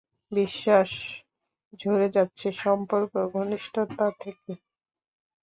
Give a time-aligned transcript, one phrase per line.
[0.31, 0.89] বিশ্বাস
[1.79, 4.51] ঝরে যাচ্ছে সম্পর্ক, ঘনিষ্ঠতা থেকে।